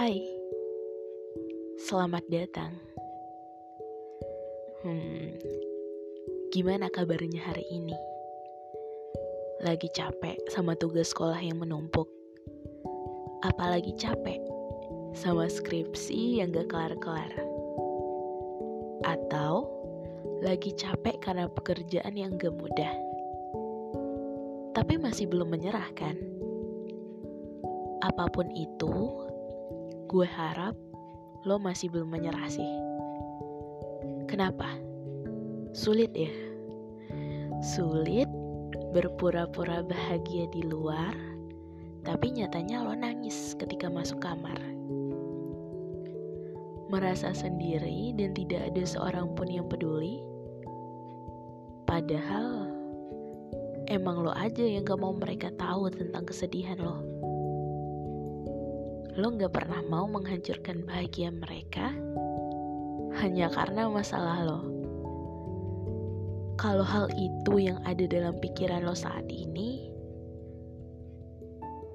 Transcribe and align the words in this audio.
Hai, 0.00 0.16
selamat 1.76 2.24
datang. 2.32 2.72
Hmm, 4.80 5.36
gimana 6.48 6.88
kabarnya 6.88 7.44
hari 7.44 7.68
ini? 7.68 7.92
Lagi 9.60 9.92
capek 9.92 10.40
sama 10.48 10.72
tugas 10.80 11.12
sekolah 11.12 11.36
yang 11.44 11.60
menumpuk? 11.60 12.08
Apalagi 13.44 13.92
capek 14.00 14.40
sama 15.12 15.52
skripsi 15.52 16.40
yang 16.40 16.48
gak 16.48 16.72
kelar-kelar? 16.72 17.36
Atau 19.04 19.68
lagi 20.40 20.72
capek 20.80 21.20
karena 21.20 21.44
pekerjaan 21.44 22.16
yang 22.16 22.40
gak 22.40 22.56
mudah? 22.56 22.96
Tapi 24.72 24.96
masih 24.96 25.28
belum 25.28 25.52
menyerah 25.52 25.92
kan? 25.92 26.16
Apa 28.00 28.32
pun 28.32 28.48
itu, 28.56 29.28
gue 30.10 30.26
harap 30.26 30.74
lo 31.46 31.62
masih 31.62 31.86
belum 31.86 32.10
menyerah 32.10 32.50
sih. 32.50 32.66
Kenapa? 34.26 34.66
Sulit 35.70 36.10
ya? 36.18 36.34
Sulit 37.62 38.26
berpura-pura 38.90 39.86
bahagia 39.86 40.50
di 40.50 40.66
luar, 40.66 41.14
tapi 42.02 42.34
nyatanya 42.34 42.82
lo 42.82 42.98
nangis 42.98 43.54
ketika 43.54 43.86
masuk 43.86 44.18
kamar. 44.18 44.58
Merasa 46.90 47.30
sendiri 47.30 48.10
dan 48.18 48.34
tidak 48.34 48.74
ada 48.74 48.82
seorang 48.82 49.30
pun 49.38 49.46
yang 49.46 49.70
peduli. 49.70 50.18
Padahal 51.86 52.66
emang 53.86 54.26
lo 54.26 54.34
aja 54.34 54.66
yang 54.66 54.82
gak 54.82 54.98
mau 54.98 55.14
mereka 55.14 55.54
tahu 55.54 55.86
tentang 55.94 56.26
kesedihan 56.26 56.82
lo 56.82 57.19
lo 59.20 59.36
gak 59.36 59.52
pernah 59.52 59.84
mau 59.84 60.08
menghancurkan 60.08 60.88
bahagia 60.88 61.28
mereka 61.28 61.92
hanya 63.20 63.52
karena 63.52 63.84
masalah 63.84 64.40
lo. 64.48 64.60
Kalau 66.56 66.80
hal 66.80 67.12
itu 67.12 67.68
yang 67.68 67.84
ada 67.84 68.00
dalam 68.08 68.40
pikiran 68.40 68.80
lo 68.80 68.96
saat 68.96 69.28
ini, 69.28 69.92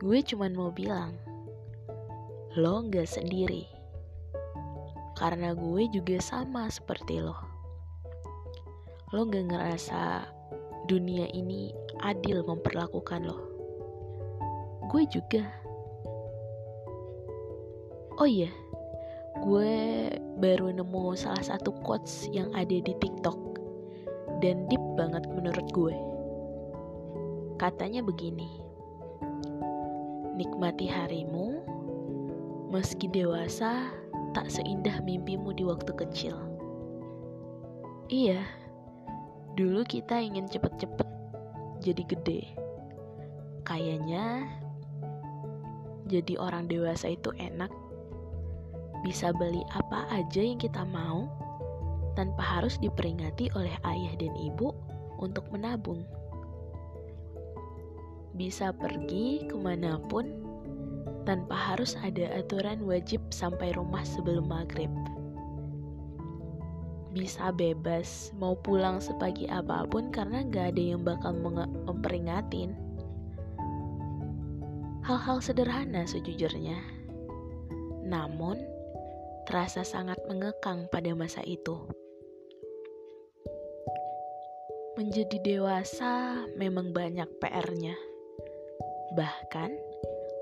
gue 0.00 0.18
cuma 0.24 0.48
mau 0.48 0.72
bilang, 0.72 1.12
lo 2.56 2.88
gak 2.88 3.04
sendiri. 3.04 3.68
Karena 5.20 5.52
gue 5.52 5.92
juga 5.92 6.16
sama 6.24 6.72
seperti 6.72 7.20
lo. 7.20 7.36
Lo 9.12 9.28
gak 9.28 9.44
ngerasa 9.44 10.24
dunia 10.88 11.28
ini 11.36 11.68
adil 12.00 12.40
memperlakukan 12.48 13.28
lo. 13.28 13.44
Gue 14.88 15.04
juga 15.04 15.59
Oh 18.20 18.28
iya, 18.28 18.52
gue 19.40 19.72
baru 20.36 20.68
nemu 20.76 21.16
salah 21.16 21.40
satu 21.40 21.72
quotes 21.80 22.28
yang 22.28 22.52
ada 22.52 22.76
di 22.76 22.92
TikTok 22.92 23.56
dan 24.44 24.68
deep 24.68 24.84
banget 24.92 25.24
menurut 25.32 25.64
gue. 25.72 25.96
Katanya 27.56 28.04
begini, 28.04 28.60
nikmati 30.36 30.84
harimu, 30.84 31.64
meski 32.68 33.08
dewasa 33.08 33.88
tak 34.36 34.52
seindah 34.52 35.00
mimpimu 35.00 35.56
di 35.56 35.64
waktu 35.64 35.96
kecil. 35.96 36.36
Iya, 38.12 38.44
dulu 39.56 39.80
kita 39.88 40.20
ingin 40.20 40.44
cepet-cepet 40.44 41.08
jadi 41.80 42.04
gede. 42.04 42.42
Kayaknya 43.64 44.44
jadi 46.04 46.36
orang 46.36 46.68
dewasa 46.68 47.16
itu 47.16 47.32
enak 47.40 47.72
bisa 49.00 49.32
beli 49.32 49.64
apa 49.72 50.04
aja 50.12 50.40
yang 50.44 50.60
kita 50.60 50.84
mau 50.84 51.28
tanpa 52.14 52.42
harus 52.42 52.76
diperingati 52.76 53.48
oleh 53.56 53.72
ayah 53.86 54.14
dan 54.20 54.34
ibu 54.36 54.76
untuk 55.20 55.48
menabung. 55.48 56.04
Bisa 58.36 58.72
pergi 58.72 59.44
ke 59.48 59.56
mana 59.56 60.00
pun 60.00 60.28
tanpa 61.24 61.54
harus 61.54 61.96
ada 62.00 62.28
aturan 62.36 62.84
wajib 62.84 63.20
sampai 63.32 63.72
rumah 63.76 64.04
sebelum 64.04 64.48
maghrib. 64.48 64.90
Bisa 67.10 67.50
bebas 67.50 68.30
mau 68.38 68.54
pulang 68.54 69.02
sepagi 69.02 69.50
apa 69.50 69.82
pun 69.90 70.14
karena 70.14 70.46
gak 70.46 70.78
ada 70.78 70.82
yang 70.94 71.02
bakal 71.02 71.34
memperingatin. 71.90 72.78
Hal-hal 75.02 75.42
sederhana 75.42 76.06
sejujurnya. 76.06 76.78
Namun, 78.06 78.62
terasa 79.48 79.86
sangat 79.86 80.20
mengekang 80.28 80.88
pada 80.92 81.12
masa 81.16 81.40
itu. 81.44 81.76
Menjadi 84.98 85.40
dewasa 85.40 86.44
memang 86.60 86.92
banyak 86.92 87.28
PR-nya. 87.40 87.96
Bahkan, 89.16 89.70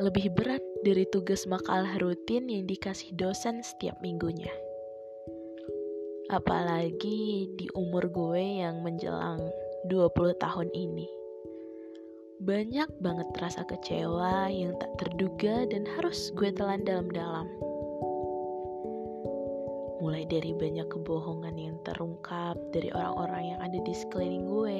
lebih 0.00 0.32
berat 0.32 0.64
dari 0.82 1.04
tugas 1.12 1.44
makalah 1.44 2.00
rutin 2.00 2.48
yang 2.48 2.64
dikasih 2.66 3.14
dosen 3.14 3.60
setiap 3.60 4.00
minggunya. 4.02 4.50
Apalagi 6.32 7.52
di 7.54 7.66
umur 7.76 8.08
gue 8.10 8.64
yang 8.64 8.80
menjelang 8.80 9.44
20 9.92 10.34
tahun 10.40 10.68
ini. 10.72 11.08
Banyak 12.40 12.88
banget 13.04 13.28
rasa 13.36 13.62
kecewa 13.68 14.48
yang 14.48 14.72
tak 14.80 14.92
terduga 14.96 15.68
dan 15.68 15.84
harus 15.84 16.32
gue 16.32 16.48
telan 16.48 16.80
dalam-dalam 16.88 17.69
mulai 20.10 20.26
dari 20.26 20.50
banyak 20.50 20.90
kebohongan 20.90 21.54
yang 21.54 21.78
terungkap 21.86 22.58
dari 22.74 22.90
orang-orang 22.90 23.54
yang 23.54 23.60
ada 23.62 23.78
di 23.78 23.94
sekeliling 23.94 24.42
gue. 24.42 24.78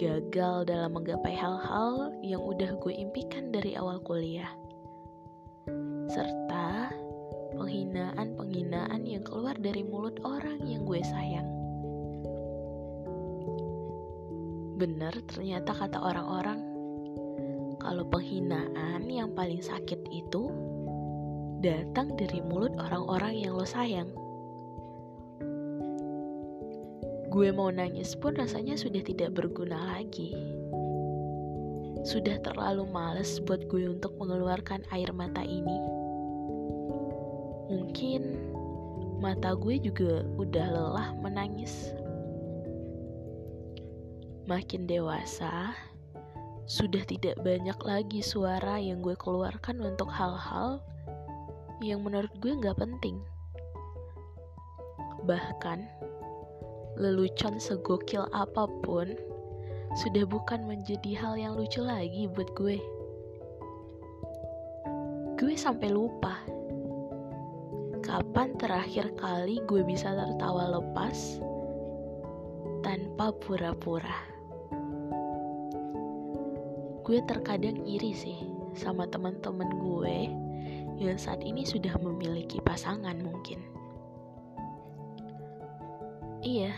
Gagal 0.00 0.64
dalam 0.64 0.96
menggapai 0.96 1.36
hal-hal 1.36 2.16
yang 2.24 2.40
udah 2.40 2.80
gue 2.80 2.96
impikan 2.96 3.52
dari 3.52 3.76
awal 3.76 4.00
kuliah. 4.00 4.48
Serta 6.08 6.96
penghinaan-penghinaan 7.60 9.04
yang 9.04 9.20
keluar 9.20 9.52
dari 9.60 9.84
mulut 9.84 10.16
orang 10.24 10.56
yang 10.64 10.88
gue 10.88 11.04
sayang. 11.04 11.44
Bener 14.80 15.12
ternyata 15.28 15.76
kata 15.76 16.00
orang-orang, 16.00 16.64
kalau 17.84 18.08
penghinaan 18.08 19.04
yang 19.12 19.28
paling 19.36 19.60
sakit 19.60 20.08
itu 20.08 20.48
datang 21.64 22.12
dari 22.20 22.44
mulut 22.44 22.76
orang-orang 22.76 23.40
yang 23.40 23.56
lo 23.56 23.64
sayang. 23.64 24.12
Gue 27.32 27.52
mau 27.52 27.68
nangis 27.72 28.16
pun 28.16 28.36
rasanya 28.36 28.76
sudah 28.76 29.00
tidak 29.04 29.36
berguna 29.36 29.96
lagi. 29.96 30.32
Sudah 32.06 32.38
terlalu 32.44 32.86
males 32.88 33.42
buat 33.42 33.66
gue 33.66 33.88
untuk 33.88 34.14
mengeluarkan 34.20 34.86
air 34.94 35.10
mata 35.10 35.42
ini. 35.42 35.78
Mungkin 37.66 38.22
mata 39.18 39.56
gue 39.58 39.80
juga 39.80 40.22
udah 40.38 40.66
lelah 40.70 41.08
menangis. 41.18 41.92
Makin 44.46 44.86
dewasa, 44.86 45.74
sudah 46.70 47.02
tidak 47.10 47.34
banyak 47.42 47.76
lagi 47.82 48.22
suara 48.22 48.78
yang 48.78 49.02
gue 49.02 49.18
keluarkan 49.18 49.82
untuk 49.82 50.06
hal-hal 50.06 50.78
yang 51.84 52.00
menurut 52.00 52.32
gue 52.40 52.56
gak 52.56 52.80
penting. 52.80 53.20
Bahkan, 55.26 55.84
lelucon 56.96 57.60
segokil 57.60 58.24
apa 58.32 58.64
pun 58.80 59.12
sudah 59.96 60.24
bukan 60.24 60.64
menjadi 60.64 61.12
hal 61.16 61.34
yang 61.36 61.52
lucu 61.56 61.84
lagi 61.84 62.28
buat 62.32 62.48
gue. 62.56 62.80
Gue 65.36 65.52
sampai 65.52 65.92
lupa 65.92 66.40
kapan 68.00 68.54
terakhir 68.56 69.12
kali 69.18 69.60
gue 69.66 69.82
bisa 69.84 70.14
tertawa 70.14 70.80
lepas 70.80 71.42
tanpa 72.80 73.34
pura-pura. 73.44 74.16
Gue 77.04 77.18
terkadang 77.26 77.82
iri 77.84 78.14
sih 78.14 78.38
sama 78.72 79.04
teman-teman 79.10 79.68
gue 79.76 80.45
yang 80.96 81.20
saat 81.20 81.44
ini 81.44 81.64
sudah 81.64 81.96
memiliki 82.00 82.60
pasangan 82.64 83.16
mungkin. 83.20 83.60
Iya, 86.40 86.72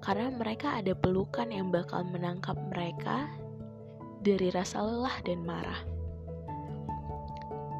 karena 0.00 0.32
mereka 0.32 0.80
ada 0.80 0.96
pelukan 0.96 1.48
yang 1.52 1.68
bakal 1.68 2.02
menangkap 2.08 2.56
mereka 2.72 3.30
dari 4.20 4.50
rasa 4.52 4.82
lelah 4.84 5.16
dan 5.24 5.44
marah. 5.44 5.80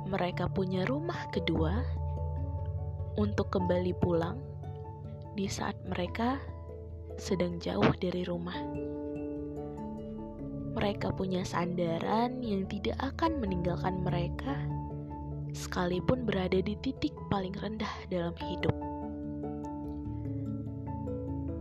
Mereka 0.08 0.52
punya 0.52 0.84
rumah 0.86 1.28
kedua 1.32 1.80
untuk 3.18 3.52
kembali 3.52 3.92
pulang 3.98 4.38
di 5.34 5.50
saat 5.50 5.74
mereka 5.86 6.38
sedang 7.18 7.58
jauh 7.58 7.90
dari 7.98 8.22
rumah. 8.22 8.56
Mereka 10.70 11.18
punya 11.18 11.42
sandaran 11.42 12.40
yang 12.46 12.64
tidak 12.70 12.94
akan 13.02 13.42
meninggalkan 13.42 14.06
mereka 14.06 14.54
sekalipun 15.52 16.26
berada 16.26 16.58
di 16.58 16.74
titik 16.78 17.14
paling 17.28 17.54
rendah 17.58 17.90
dalam 18.10 18.34
hidup. 18.38 18.74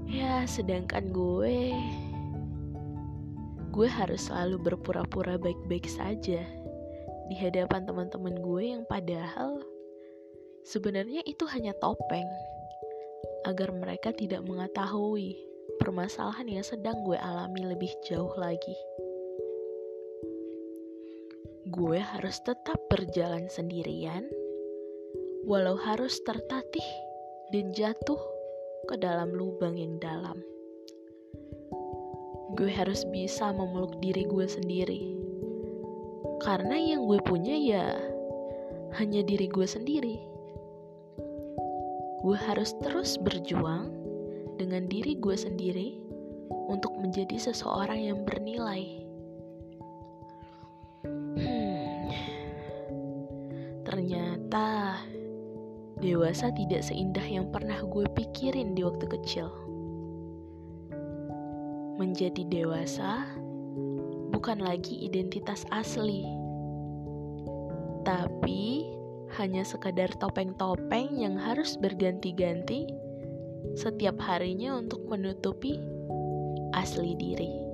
Ya, 0.09 0.43
sedangkan 0.49 1.13
gue 1.13 1.73
gue 3.69 3.87
harus 3.87 4.27
selalu 4.27 4.57
berpura-pura 4.59 5.37
baik-baik 5.37 5.85
saja 5.85 6.41
di 7.29 7.35
hadapan 7.37 7.85
teman-teman 7.85 8.41
gue 8.41 8.63
yang 8.73 8.83
padahal 8.89 9.61
sebenarnya 10.65 11.21
itu 11.29 11.45
hanya 11.53 11.77
topeng 11.77 12.25
agar 13.45 13.69
mereka 13.71 14.09
tidak 14.09 14.41
mengetahui 14.43 15.37
permasalahan 15.77 16.59
yang 16.59 16.65
sedang 16.65 17.05
gue 17.05 17.15
alami 17.15 17.69
lebih 17.69 17.93
jauh 18.09 18.33
lagi. 18.35 18.75
Gue 21.69 22.01
harus 22.01 22.41
tetap 22.41 22.81
berjalan 22.89 23.45
sendirian, 23.45 24.25
walau 25.45 25.77
harus 25.77 26.17
tertatih 26.25 26.89
dan 27.53 27.69
jatuh 27.77 28.17
ke 28.89 28.97
dalam 28.97 29.29
lubang 29.29 29.77
yang 29.77 30.01
dalam. 30.01 30.41
Gue 32.57 32.73
harus 32.73 33.05
bisa 33.13 33.53
memeluk 33.53 34.01
diri 34.01 34.25
gue 34.25 34.49
sendiri, 34.49 35.13
karena 36.41 36.73
yang 36.73 37.05
gue 37.05 37.21
punya 37.21 37.53
ya 37.53 37.85
hanya 38.97 39.21
diri 39.21 39.45
gue 39.45 39.69
sendiri. 39.69 40.17
Gue 42.25 42.37
harus 42.49 42.73
terus 42.81 43.21
berjuang 43.21 43.93
dengan 44.57 44.89
diri 44.89 45.21
gue 45.21 45.37
sendiri 45.37 46.01
untuk 46.65 46.97
menjadi 46.97 47.37
seseorang 47.37 48.09
yang 48.09 48.25
bernilai 48.25 49.08
dewasa 55.99 56.51
tidak 56.55 56.83
seindah 56.83 57.23
yang 57.23 57.51
pernah 57.51 57.79
gue 57.83 58.07
pikirin 58.15 58.75
di 58.75 58.81
waktu 58.87 59.05
kecil. 59.07 59.51
Menjadi 61.99 62.47
dewasa 62.47 63.27
bukan 64.31 64.63
lagi 64.63 65.03
identitas 65.03 65.67
asli, 65.69 66.23
tapi 68.07 68.87
hanya 69.37 69.61
sekadar 69.67 70.09
topeng-topeng 70.17 71.19
yang 71.19 71.35
harus 71.35 71.75
berganti-ganti 71.75 72.87
setiap 73.75 74.17
harinya 74.23 74.79
untuk 74.79 75.03
menutupi 75.05 75.77
asli 76.73 77.13
diri. 77.19 77.68